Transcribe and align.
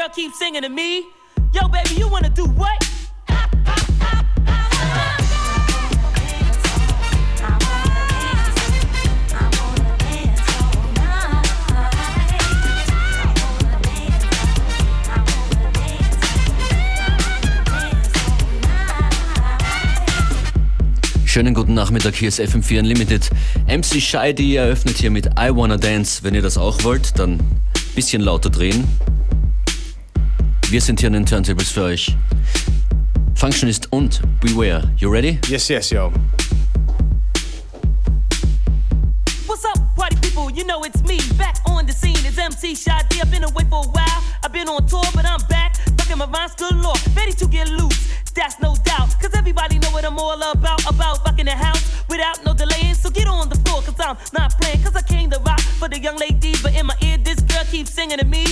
girl 0.00 0.08
keeps 0.08 0.38
singing 0.38 0.62
to 0.62 0.70
me. 0.70 1.08
Yo, 1.52 1.68
baby, 1.68 1.94
you 1.96 2.08
wanna 2.08 2.30
do 2.30 2.44
what? 2.44 2.78
Schönen 21.26 21.54
guten 21.54 21.74
Nachmittag, 21.74 22.14
hier 22.14 22.28
ist 22.28 22.40
FM4 22.40 22.80
Unlimited. 22.80 23.28
MC 23.66 24.00
Scheidi 24.00 24.56
eröffnet 24.56 24.96
hier 24.96 25.10
mit 25.10 25.26
I 25.38 25.50
Wanna 25.54 25.76
Dance. 25.76 26.24
Wenn 26.24 26.34
ihr 26.34 26.42
das 26.42 26.56
auch 26.56 26.82
wollt, 26.84 27.18
dann 27.18 27.32
ein 27.32 27.60
bisschen 27.94 28.22
lauter 28.22 28.48
drehen. 28.48 28.84
Wir 30.70 30.80
sind 30.80 31.00
hier 31.00 31.08
an 31.08 31.14
den 31.14 31.26
Turntables 31.26 31.68
für 31.68 31.82
euch. 31.82 32.14
Functionist 33.34 33.92
und 33.92 34.20
Beware. 34.40 34.88
You 34.98 35.10
ready? 35.10 35.40
Yes, 35.48 35.66
yes, 35.66 35.90
yo. 35.90 36.12
What's 39.48 39.64
up, 39.64 39.80
party 39.96 40.14
people? 40.20 40.48
You 40.48 40.64
know 40.64 40.84
it's 40.84 41.02
me. 41.02 41.18
Back 41.36 41.56
on 41.66 41.86
the 41.86 41.92
scene. 41.92 42.24
It's 42.24 42.38
MC 42.38 42.74
Shadi. 42.74 43.20
I've 43.20 43.32
been 43.32 43.42
away 43.42 43.64
for 43.68 43.82
a 43.84 43.88
while. 43.88 44.22
I've 44.44 44.52
been 44.52 44.68
on 44.68 44.86
tour, 44.86 45.02
but 45.12 45.26
I'm 45.26 45.44
back. 45.48 45.74
Fucking 45.98 46.18
my 46.18 46.26
rhymes 46.26 46.54
galore. 46.54 46.94
Ready 47.16 47.32
to 47.32 47.48
get 47.48 47.68
loose. 47.68 48.08
That's 48.32 48.60
no 48.60 48.76
doubt. 48.84 49.08
Cause 49.20 49.34
everybody 49.34 49.80
know 49.80 49.90
what 49.90 50.04
I'm 50.04 50.20
all 50.20 50.40
about. 50.52 50.88
About 50.88 51.24
fucking 51.24 51.46
the 51.46 51.50
house 51.50 51.82
without 52.08 52.44
no 52.46 52.54
delaying. 52.54 52.94
So 52.94 53.10
get 53.10 53.26
on 53.26 53.48
the 53.48 53.56
floor, 53.66 53.82
cause 53.82 53.98
I'm 53.98 54.16
not 54.32 54.52
playing. 54.60 54.84
Cause 54.84 54.94
I 54.94 55.02
came 55.02 55.30
to 55.30 55.40
rock 55.40 55.60
for 55.80 55.88
the 55.88 55.98
young 55.98 56.16
ladies. 56.16 56.62
But 56.62 56.76
in 56.76 56.86
my 56.86 56.94
ear, 57.02 57.18
this 57.18 57.40
girl 57.40 57.64
keeps 57.64 57.90
singing 57.90 58.18
to 58.18 58.24
me. 58.24 58.44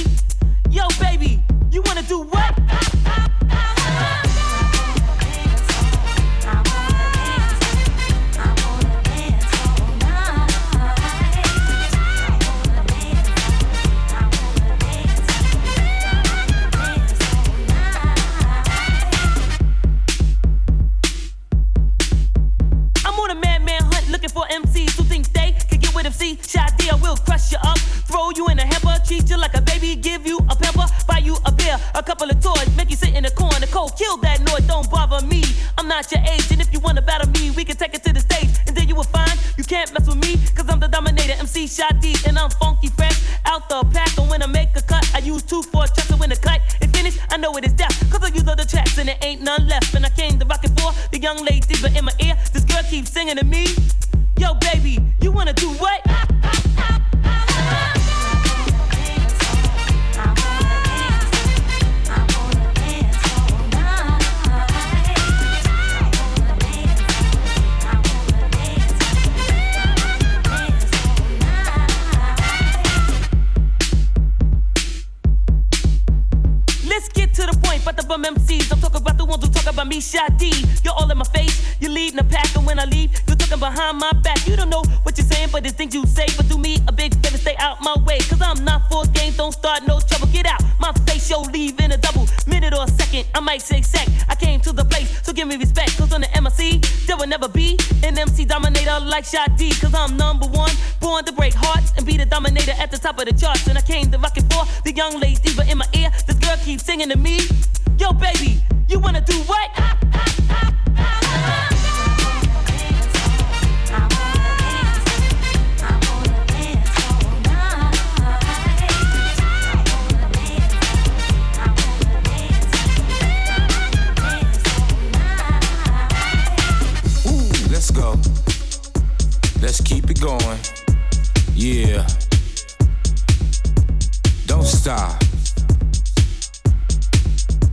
A 31.95 32.03
couple 32.03 32.29
of 32.29 32.41
toys, 32.41 32.69
make 32.77 32.91
you 32.91 32.97
sit 32.97 33.15
in 33.15 33.25
the 33.25 33.31
corner 33.31 33.67
cold. 33.67 33.97
Kill 33.97 34.17
that 34.19 34.41
noise, 34.41 34.67
don't 34.67 34.91
bother 34.91 35.25
me. 35.27 35.43
I'm 35.77 35.89
not 35.89 36.11
your 36.13 36.23
age, 36.23 36.51
and 36.51 36.61
if 36.61 36.73
you 36.73 36.81
wanna 36.81 37.03
battle 37.03 37.31
me, 37.31 37.51
we 37.51 37.65
can 37.65 37.77
take 37.77 37.95
it 37.95 38.03
to 38.05 38.13
the 38.13 38.21
stage, 38.21 38.51
and 38.67 38.77
then 38.77 38.89
you 38.89 38.95
will 38.95 39.05
find 39.05 39.33
you 39.57 39.65
can't 39.65 39.93
mess 39.93 40.07
with 40.07 40.19
me, 40.19 40.37
cause 40.55 40.69
I'm 40.69 40.81
the 40.81 40.89
dominator. 40.89 41.35
MC 41.39 41.65
Shadi, 41.67 42.15
and 42.27 42.39
I'm 42.39 42.51
funky 42.51 42.89
fresh 42.89 43.19
out 43.47 43.69
the 43.69 43.85
pack. 43.93 44.17
And 44.19 44.29
when 44.31 44.43
I 44.43 44.47
make 44.47 44.71
a 44.77 44.83
cut, 44.83 45.09
I 45.15 45.19
use 45.19 45.43
two 45.43 45.63
for 45.63 45.87
tracks, 45.87 46.11
and 46.11 46.21
when 46.21 46.31
the 46.31 46.37
cut 46.37 46.61
is 46.81 46.91
finished, 46.91 47.19
I 47.31 47.37
know 47.37 47.57
it 47.57 47.65
is 47.65 47.73
death, 47.73 47.95
cause 48.11 48.23
I 48.23 48.29
use 48.29 48.47
all 48.49 48.57
the 48.57 48.65
tracks, 48.65 48.99
and 48.99 49.09
there 49.09 49.19
ain't 49.23 49.43
none 49.43 49.67
left. 49.69 49.95
And 49.95 50.05
I 50.05 50.11
came 50.11 50.39
to 50.39 50.47
rock 50.47 50.65
it 50.65 50.73
for 50.79 50.93
the 51.11 51.19
young 51.19 51.45
ladies, 51.45 51.81
but 51.81 51.97
in 51.97 52.05
my 52.05 52.13
ear, 52.21 52.37
this 52.53 52.65
girl 52.65 52.83
keeps 52.91 53.11
singing 53.11 53.37
to 53.37 53.45
me. 53.45 53.68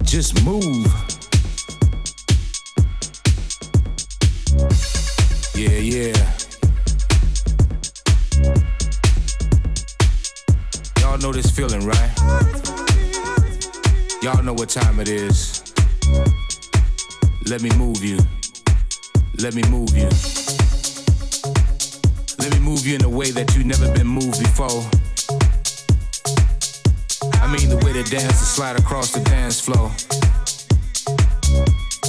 Just 0.03 0.43
move. 0.43 0.85
Yeah, 5.55 5.79
yeah. 5.79 6.31
Y'all 10.99 11.17
know 11.19 11.31
this 11.31 11.49
feeling, 11.51 11.85
right? 11.85 12.11
Y'all 14.21 14.43
know 14.43 14.51
what 14.51 14.67
time 14.67 14.99
it 14.99 15.07
is. 15.07 15.63
Let 17.45 17.61
me 17.61 17.69
move 17.77 18.03
you. 18.03 18.19
Let 19.37 19.55
me 19.55 19.63
move 19.69 19.95
you. 19.95 20.09
Let 22.39 22.51
me 22.51 22.59
move 22.59 22.85
you 22.85 22.95
in 22.95 23.05
a 23.05 23.09
way 23.09 23.31
that 23.31 23.55
you've 23.55 23.67
never 23.67 23.89
been 23.93 24.07
moved 24.07 24.37
before. 24.39 25.04
I 27.45 27.47
mean 27.47 27.69
the 27.69 27.77
way 27.85 27.91
the 27.91 28.01
dancers 28.09 28.47
slide 28.47 28.79
across 28.79 29.11
the 29.11 29.19
dance 29.19 29.59
floor. 29.59 29.91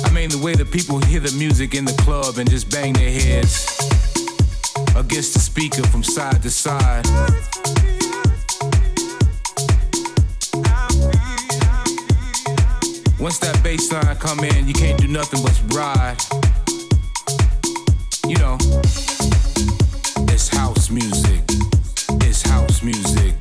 I 0.02 0.10
mean 0.10 0.30
the 0.30 0.40
way 0.42 0.54
the 0.54 0.64
people 0.64 0.98
hear 0.98 1.20
the 1.20 1.30
music 1.36 1.74
in 1.74 1.84
the 1.84 1.92
club 2.04 2.38
and 2.38 2.48
just 2.48 2.70
bang 2.70 2.94
their 2.94 3.10
heads 3.10 3.66
against 4.96 5.34
the 5.34 5.38
speaker 5.38 5.82
from 5.88 6.02
side 6.02 6.42
to 6.42 6.48
side. 6.48 7.04
Once 13.20 13.38
that 13.40 13.60
bass 13.62 13.92
line 13.92 14.16
come 14.16 14.40
in, 14.40 14.66
you 14.66 14.72
can't 14.72 14.98
do 14.98 15.06
nothing 15.06 15.42
but 15.42 15.60
ride. 15.76 16.16
You 18.26 18.38
know, 18.38 18.56
it's 20.32 20.48
house 20.48 20.88
music. 20.88 21.42
It's 22.24 22.40
house 22.40 22.82
music. 22.82 23.35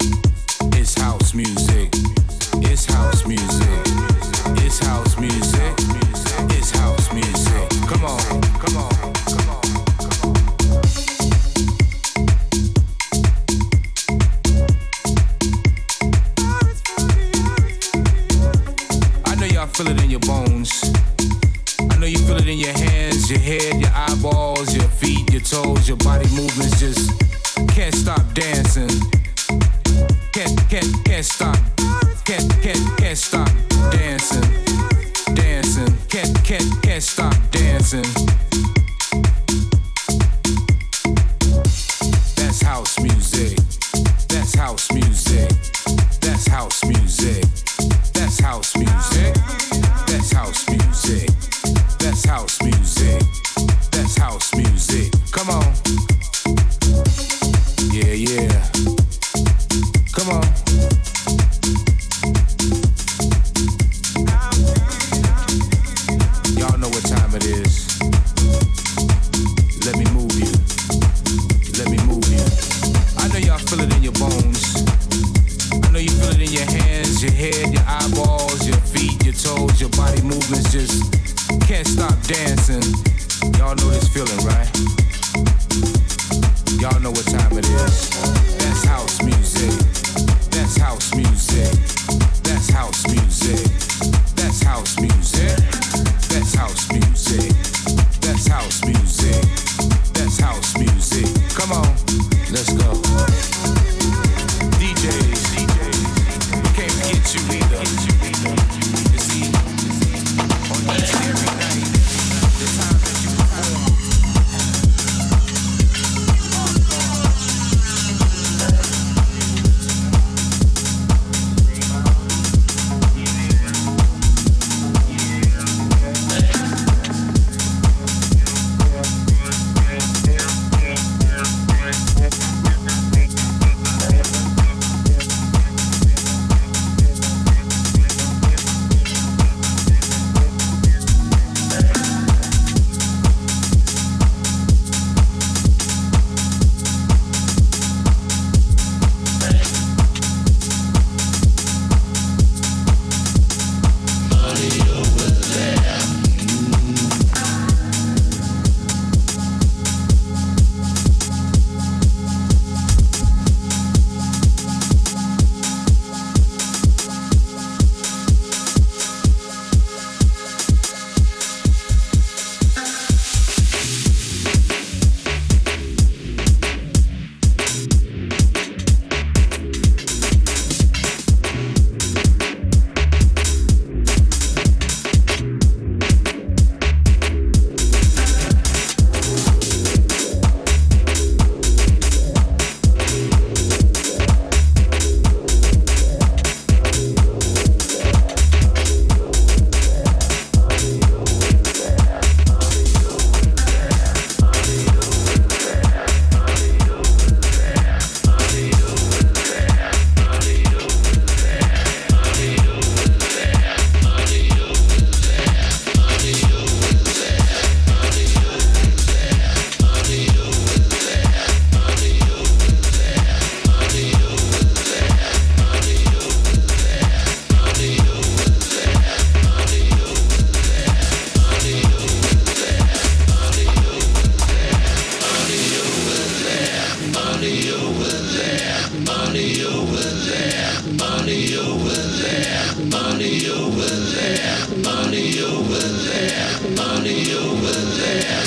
Money 241.36 241.58
over 241.58 241.90
there, 241.90 242.76
money 242.90 243.50
over 243.50 243.90
there, 244.16 244.56
money 244.82 245.38
over 245.42 245.80
there, 246.08 246.62
money 246.78 247.34
over 247.34 247.74
there. 247.74 248.45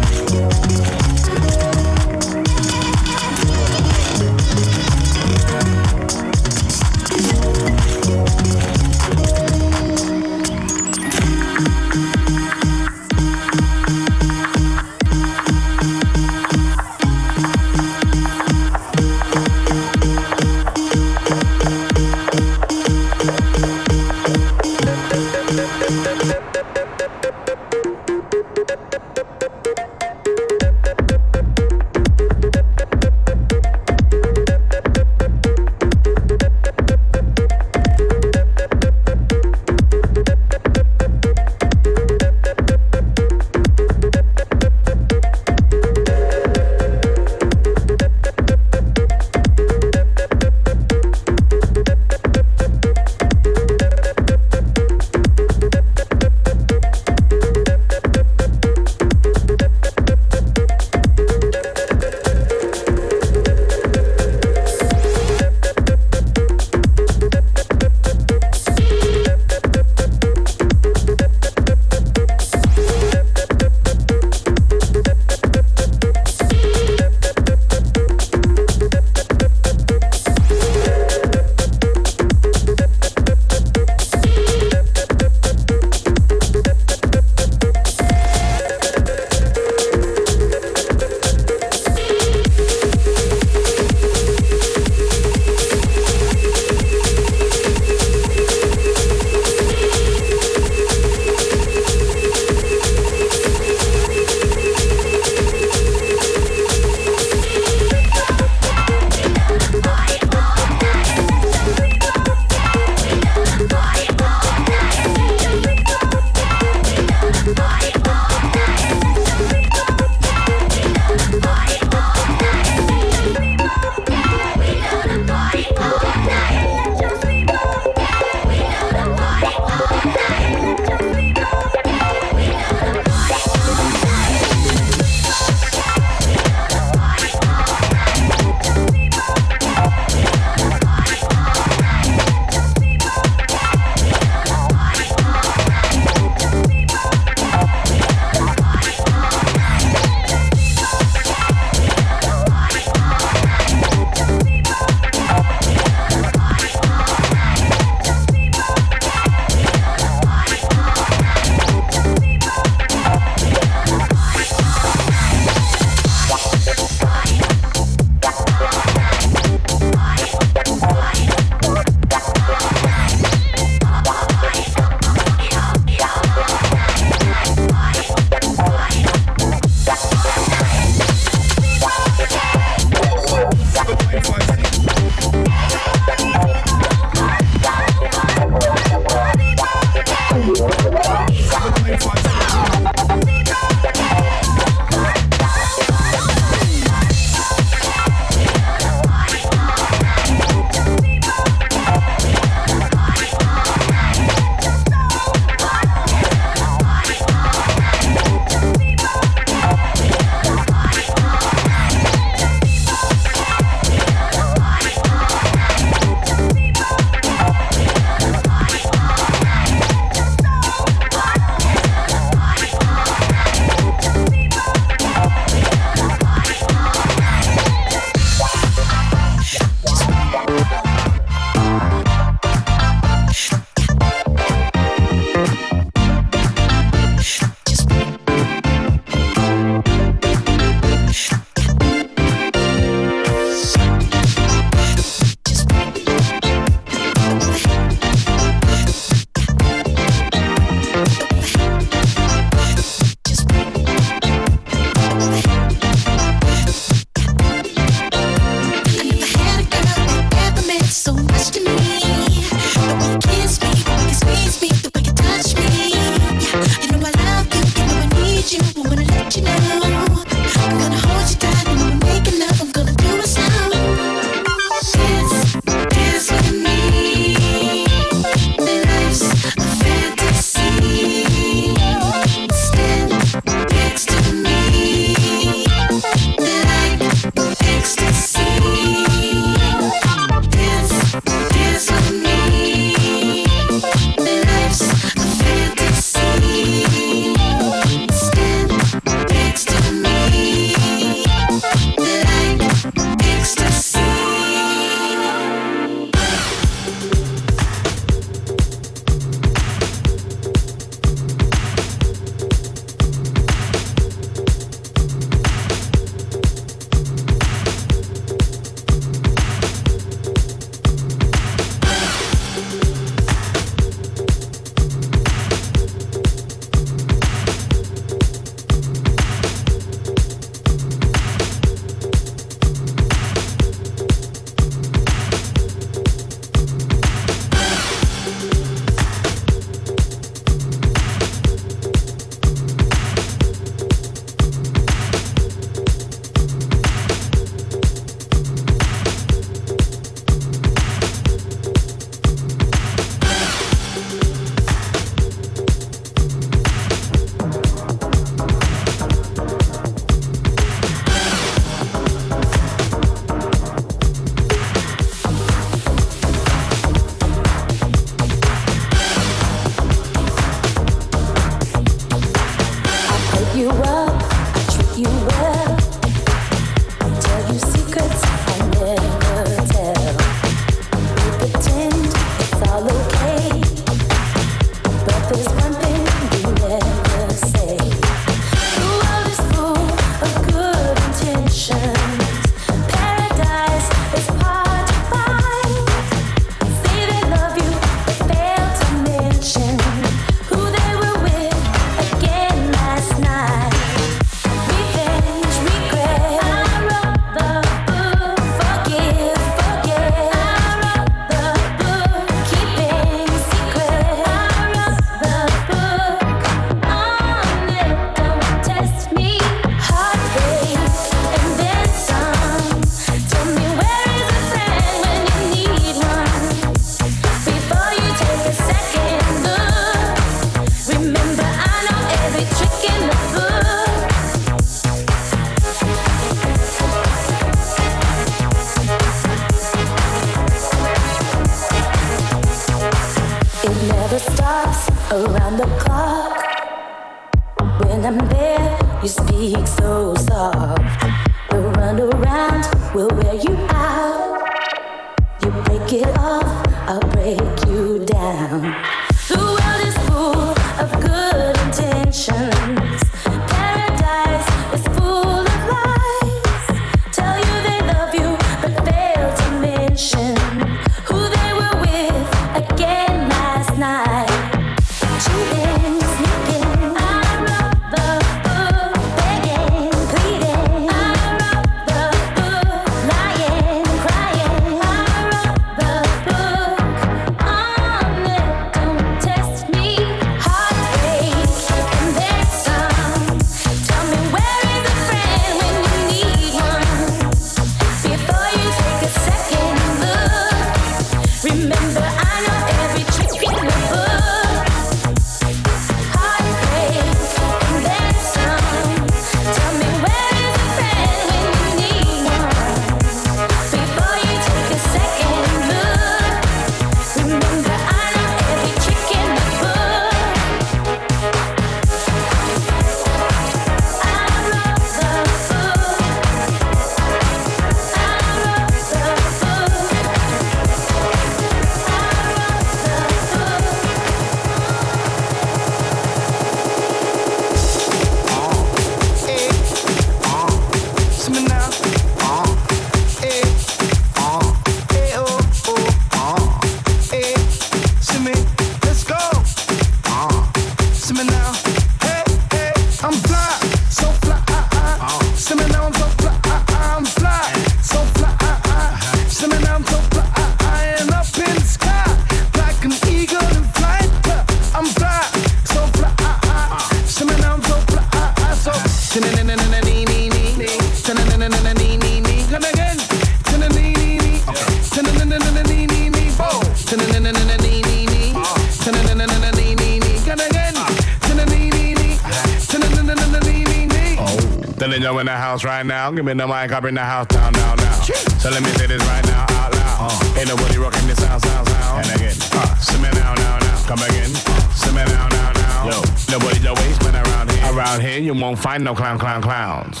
Down. 586.10 586.16
Give 586.16 586.24
me 586.24 586.42
the 586.42 586.46
mic, 586.46 586.72
I 586.72 586.80
bring 586.80 586.94
the 586.94 587.00
house 587.00 587.26
down, 587.26 587.52
down, 587.52 587.76
down. 587.76 588.02
So 588.38 588.50
let 588.50 588.62
me 588.62 588.70
say 588.70 588.86
this 588.86 589.02
right 589.02 589.24
now 589.26 589.46
out 589.50 589.72
loud. 589.74 590.10
Uh. 590.10 590.38
Ain't 590.38 590.48
nobody 590.48 590.78
rocking 590.78 591.06
this 591.06 591.18
sound, 591.18 591.42
sound, 591.42 591.68
sound. 591.68 592.04
And 592.04 592.20
again, 592.20 592.36
uh, 592.52 592.74
simmer 592.76 593.12
now, 593.14 593.34
now, 593.34 593.58
now. 593.58 593.86
Come 593.86 594.02
again, 594.02 594.30
simmer 594.74 595.04
now, 595.06 595.28
now, 595.28 595.52
now. 595.52 595.90
Yo, 595.90 595.98
nobody's 596.30 596.64
a 596.64 596.74
wasteman 596.74 597.14
around 597.24 597.50
here. 597.50 597.74
Around 597.74 598.00
here, 598.00 598.18
you 598.18 598.34
won't 598.34 598.58
find 598.58 598.84
no 598.84 598.94
clown, 598.94 599.18
clown, 599.18 599.42
clowns. 599.42 600.00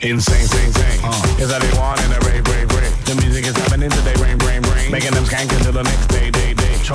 Insane, 0.00 0.46
sing, 0.46 0.72
sing. 0.72 1.00
Uh. 1.02 1.40
Is 1.40 1.48
that 1.48 1.62
they 1.62 1.72
want 1.78 2.00
in 2.04 2.12
a 2.12 2.20
rave, 2.28 2.46
rave, 2.46 2.70
rave. 2.70 3.04
The 3.04 3.14
music 3.22 3.46
is 3.46 3.56
happening 3.56 3.90
today, 3.90 4.14
rain, 4.20 4.38
rain, 4.38 4.62
rain. 4.62 4.92
Making 4.92 5.12
them 5.12 5.24
skank 5.24 5.50
until 5.56 5.72
the 5.72 5.82
next 5.82 6.06
day, 6.08 6.27
Show, 6.88 6.94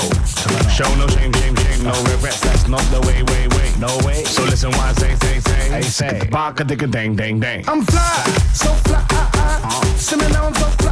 no 0.95 1.06
shame, 1.06 1.32
shame, 1.34 1.56
shame, 1.56 1.84
no 1.84 1.91
regrets. 2.06 2.39
That's 2.41 2.67
not 2.67 2.82
the 2.89 2.99
way, 3.01 3.21
way, 3.21 3.47
way. 3.49 3.71
No 3.77 3.95
way. 4.03 4.23
So 4.23 4.43
listen, 4.43 4.71
why 4.71 4.89
I 4.89 4.93
say, 4.93 5.13
say, 5.21 5.39
say. 5.39 5.69
Hey, 5.69 5.82
say. 5.84 6.27
Baka, 6.32 6.63
dicka, 6.63 6.89
dang, 6.89 7.15
dang, 7.15 7.39
dang. 7.39 7.63
I'm 7.69 7.84
fly, 7.86 8.23
so 8.56 8.73
fly. 8.89 9.06
Uh. 9.12 9.84
See 9.97 10.15
me 10.15 10.27
now, 10.29 10.47
I'm 10.47 10.56
so 10.56 10.65
fly. 10.65 10.83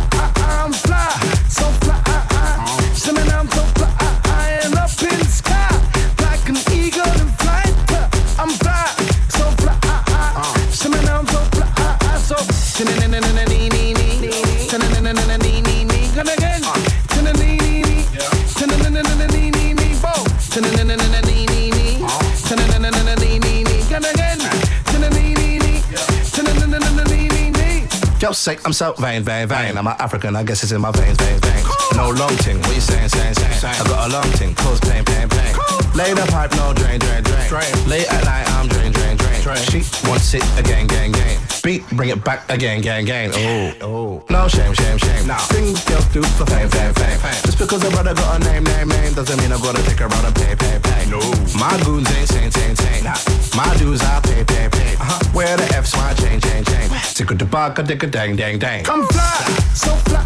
Yo, 28.32 28.34
say 28.34 28.58
I'm 28.63 28.72
so 28.72 28.94
vain, 28.94 29.24
vain, 29.24 29.46
vain. 29.46 29.78
I'm 29.78 29.86
an 29.86 29.96
African, 30.00 30.38
I 30.38 30.44
guess 30.44 30.63
it's 30.63 30.72
in 30.72 30.80
my 30.80 30.91
veins, 30.91 31.17
veins, 31.17 31.41
veins. 31.41 31.67
No 31.98 32.12
long 32.12 32.34
ting, 32.38 32.60
what 32.62 32.74
you 32.74 32.80
saying, 32.80 33.10
saying, 33.10 33.34
saying? 33.36 33.76
I 33.76 33.84
got 33.84 34.08
a 34.08 34.13
long 34.13 34.32
ting, 34.39 34.56
cause 34.56 34.80
pain, 34.80 35.04
pain, 35.04 35.28
pain. 35.28 35.54
Lay 36.00 36.13
the 36.13 36.26
pipe, 36.32 36.56
no 36.56 36.72
drain, 36.72 36.98
drain, 36.98 37.24
drain. 37.24 37.89
Late 37.91 38.08
at 38.08 38.24
night, 38.24 38.48
I'm 38.56 38.70
drain, 38.70 38.94
drain, 38.94 39.17
drain. 39.17 39.60
She 39.67 39.84
wants 40.08 40.34
it 40.34 40.48
again, 40.58 40.88
gang, 40.88 41.12
gang. 41.12 41.39
Beat, 41.62 41.84
bring 41.89 42.08
it 42.08 42.24
back 42.24 42.50
again, 42.50 42.80
gang, 42.80 43.04
gang. 43.04 43.32
Oh, 43.36 43.74
oh. 43.82 44.24
No 44.30 44.48
shame, 44.48 44.74
shame, 44.76 44.98
shame. 44.98 45.28
Now 45.28 45.39
things 45.52 45.84
girls 45.84 46.08
do 46.13 46.24
for 46.24 46.46
fame, 46.46 46.70
fame, 46.70 46.94
fame, 46.94 47.20
fame. 47.20 47.41
Just 47.44 47.60
because 47.60 47.84
a 47.84 47.89
brother 47.89 48.13
got 48.13 48.39
a 48.39 48.46
name, 48.46 48.63
name, 48.63 48.88
name, 48.88 49.13
doesn't 49.13 49.38
mean 49.41 49.52
I 49.52 49.60
gotta 49.60 49.84
take 49.84 50.00
her 50.00 50.06
out 50.06 50.24
and 50.24 50.36
pay, 50.36 50.56
pay, 50.56 50.80
pay. 50.80 50.90
No, 51.12 51.19
my 51.60 51.78
goons 51.84 52.10
ain't 52.15 52.30
saying, 52.30 52.52
saying, 52.52 52.76
saying. 52.78 53.04
Nah, 53.04 53.17
my 53.54 53.76
dudes 53.76 54.02
I 54.02 54.21
pay, 54.21 54.45
pay, 54.45 54.69
pay. 54.71 54.95
Uh-huh. 54.95 55.19
Where 55.34 55.58
the 55.58 55.65
F's 55.76 55.93
my 55.97 56.13
chain, 56.13 56.39
chain, 56.39 56.63
chain. 56.63 56.89
Tick 57.13 57.38
the 57.38 57.43
back, 57.43 57.78
a 57.80 57.84
dick 57.84 58.04
a 58.04 58.08
dang, 58.08 58.38
dang, 58.38 58.58
dang. 58.58 58.88
I'm 58.89 59.06
fly, 59.08 59.43
so 59.76 59.91
fly. 60.08 60.24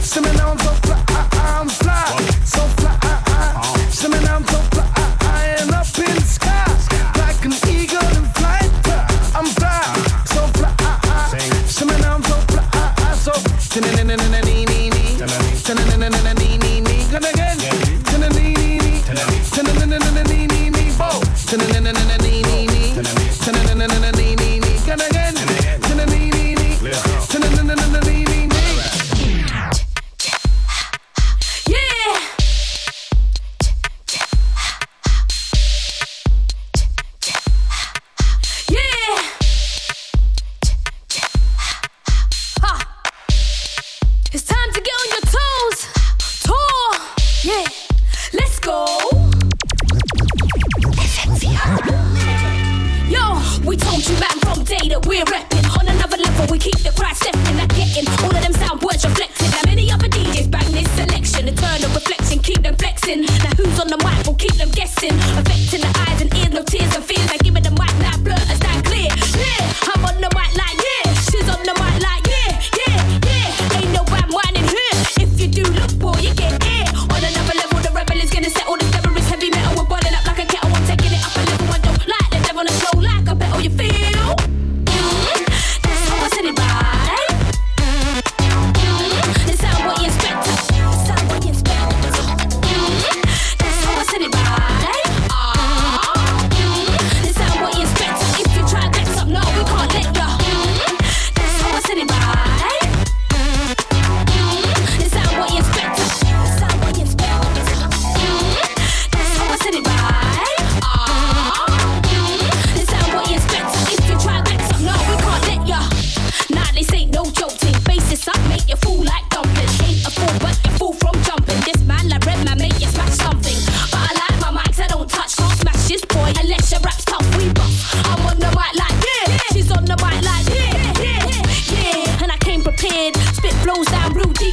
See 0.00 0.20
me 0.20 0.32
now 0.36 0.50
I'm 0.50 0.58
so 0.58 0.70
fly, 0.82 1.00
I'm 1.32 1.68
fly, 1.68 2.10
so 2.44 2.60
fly. 2.82 2.98
See 3.90 4.08
me 4.08 4.18
now 4.24 4.36
I'm 4.36 4.44
so 4.44 4.58
fly, 4.74 5.56
and 5.60 5.70
up 5.70 5.86
in 5.96 6.14
the 6.14 6.20
sky, 6.22 6.73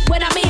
when 0.09 0.23
I 0.23 0.40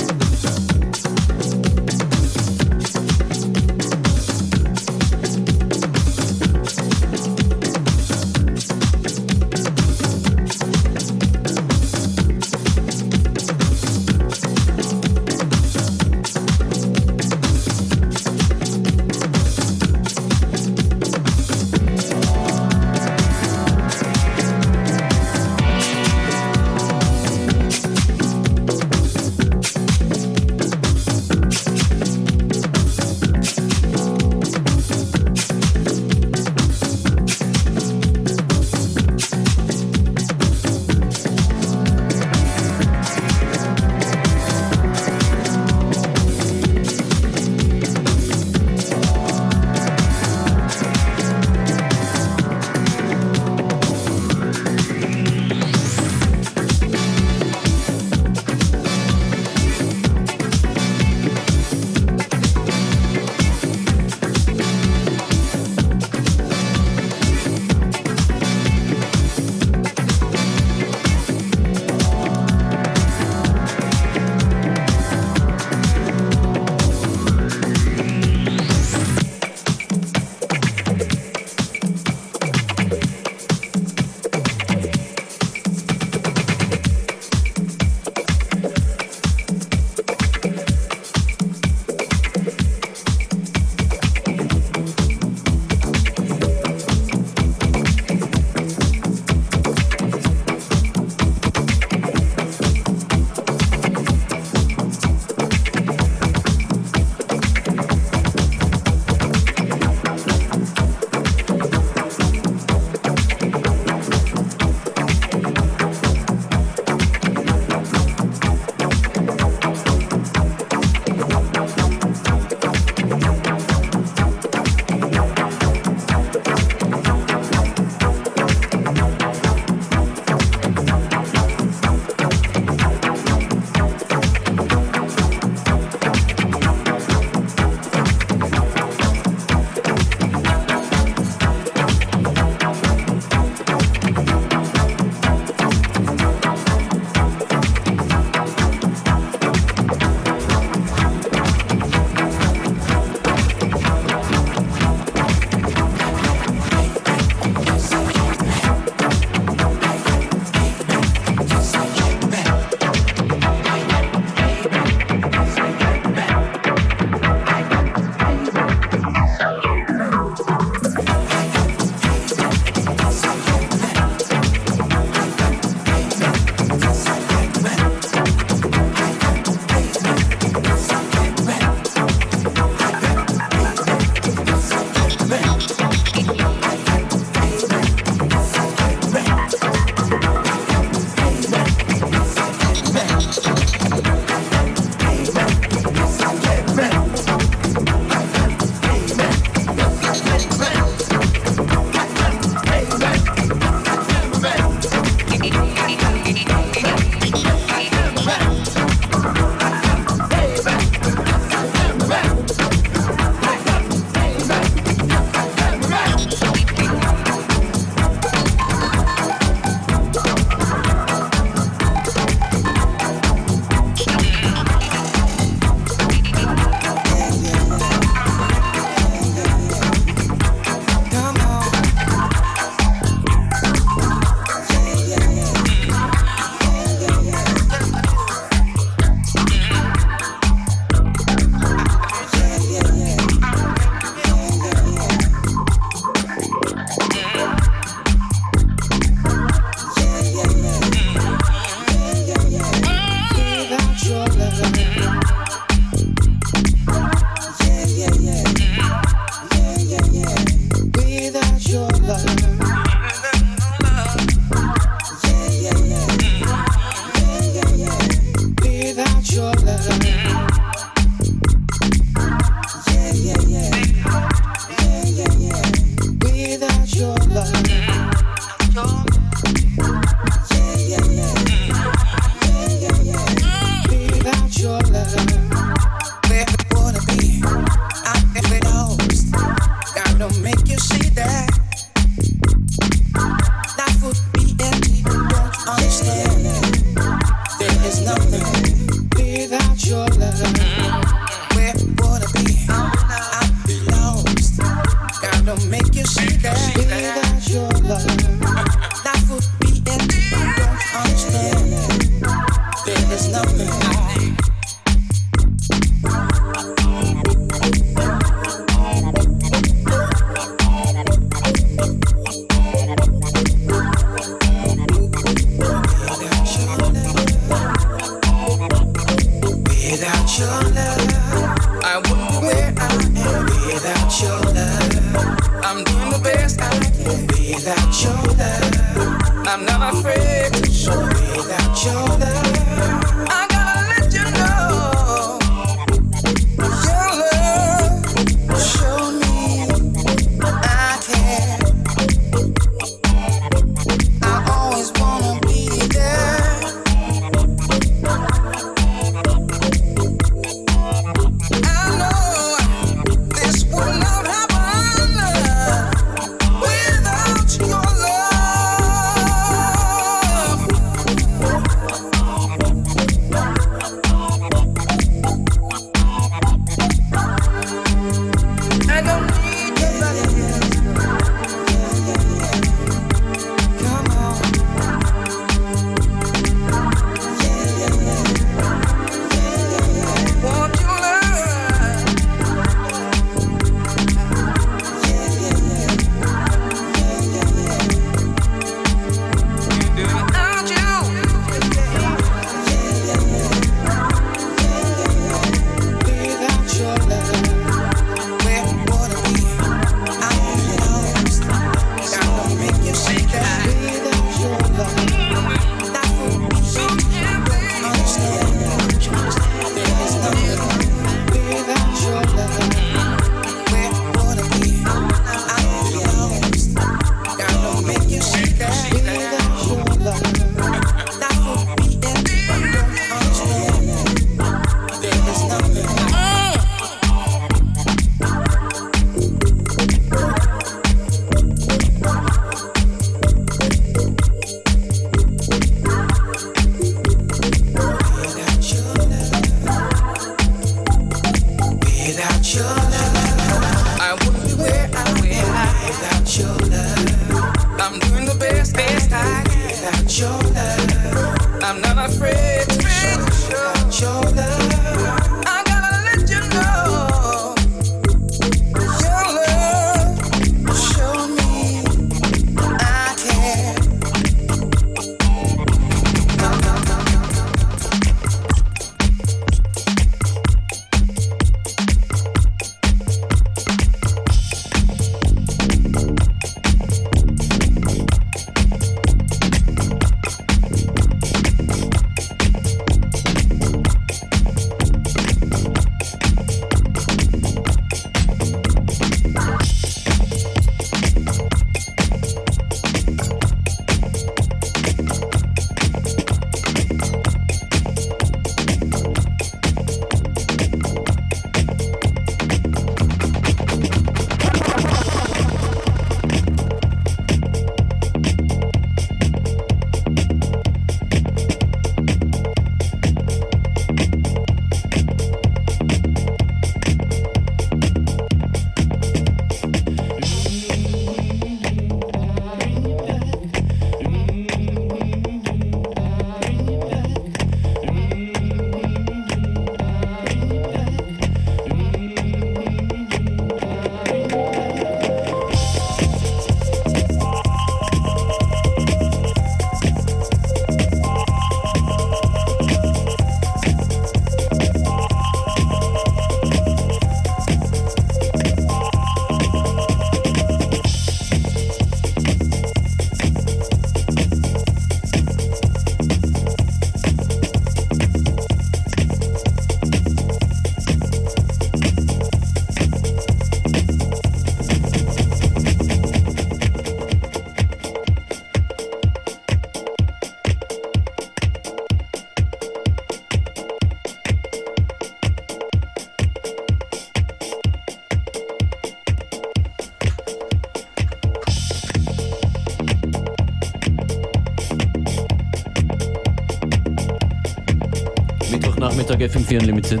FM4 599.28 599.60
Unlimited. 599.60 600.00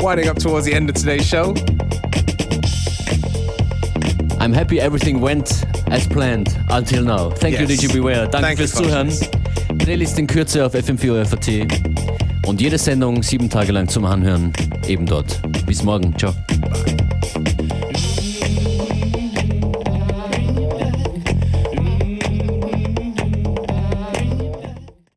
Winding 0.00 0.28
up 0.28 0.38
towards 0.38 0.64
the 0.66 0.74
end 0.74 0.90
of 0.90 0.94
today's 0.94 1.26
show. 1.26 1.54
I'm 4.38 4.52
happy 4.52 4.80
everything 4.80 5.20
went 5.20 5.64
as 5.90 6.06
planned 6.06 6.56
until 6.70 7.02
now. 7.04 7.30
Thank 7.30 7.58
yes. 7.58 7.82
you, 7.82 7.88
DJ 7.88 7.92
Beware. 7.92 8.28
Danke 8.28 8.46
Thank 8.46 8.58
fürs 8.58 8.72
Zuhören. 8.74 9.41
Playlist 9.82 10.16
in 10.16 10.28
Kürze 10.28 10.64
auf 10.64 10.74
FM4 10.74 11.24
FAT. 11.24 12.46
Und 12.46 12.60
jede 12.60 12.78
Sendung 12.78 13.20
sieben 13.22 13.50
Tage 13.50 13.72
lang 13.72 13.88
zum 13.88 14.04
Anhören 14.04 14.52
eben 14.86 15.06
dort. 15.06 15.40
Bis 15.66 15.82
morgen. 15.82 16.16
Ciao. 16.16 16.32